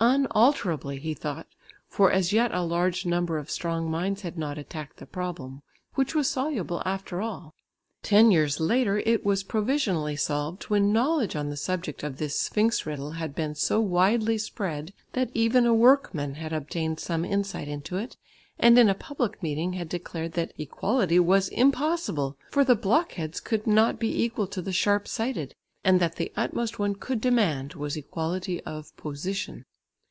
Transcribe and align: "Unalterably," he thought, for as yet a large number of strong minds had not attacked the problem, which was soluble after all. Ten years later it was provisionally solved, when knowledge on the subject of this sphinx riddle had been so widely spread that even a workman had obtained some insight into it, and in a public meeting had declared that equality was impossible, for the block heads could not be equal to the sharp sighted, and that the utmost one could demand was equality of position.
"Unalterably," 0.00 1.00
he 1.00 1.12
thought, 1.12 1.48
for 1.88 2.12
as 2.12 2.32
yet 2.32 2.54
a 2.54 2.62
large 2.62 3.04
number 3.04 3.36
of 3.36 3.50
strong 3.50 3.90
minds 3.90 4.20
had 4.22 4.38
not 4.38 4.56
attacked 4.56 4.98
the 4.98 5.06
problem, 5.06 5.60
which 5.94 6.14
was 6.14 6.30
soluble 6.30 6.80
after 6.86 7.20
all. 7.20 7.52
Ten 8.04 8.30
years 8.30 8.60
later 8.60 8.98
it 8.98 9.26
was 9.26 9.42
provisionally 9.42 10.14
solved, 10.14 10.62
when 10.70 10.92
knowledge 10.92 11.34
on 11.34 11.50
the 11.50 11.56
subject 11.56 12.04
of 12.04 12.18
this 12.18 12.38
sphinx 12.42 12.86
riddle 12.86 13.10
had 13.18 13.34
been 13.34 13.56
so 13.56 13.80
widely 13.80 14.38
spread 14.38 14.92
that 15.14 15.32
even 15.34 15.66
a 15.66 15.74
workman 15.74 16.34
had 16.34 16.52
obtained 16.52 17.00
some 17.00 17.24
insight 17.24 17.66
into 17.66 17.96
it, 17.96 18.16
and 18.56 18.78
in 18.78 18.88
a 18.88 18.94
public 18.94 19.42
meeting 19.42 19.72
had 19.72 19.88
declared 19.88 20.34
that 20.34 20.52
equality 20.58 21.18
was 21.18 21.48
impossible, 21.48 22.36
for 22.52 22.62
the 22.64 22.76
block 22.76 23.14
heads 23.14 23.40
could 23.40 23.66
not 23.66 23.98
be 23.98 24.22
equal 24.22 24.46
to 24.46 24.62
the 24.62 24.72
sharp 24.72 25.08
sighted, 25.08 25.56
and 25.82 25.98
that 25.98 26.14
the 26.14 26.32
utmost 26.36 26.78
one 26.78 26.94
could 26.94 27.20
demand 27.20 27.74
was 27.74 27.96
equality 27.96 28.62
of 28.62 28.96
position. 28.96 29.64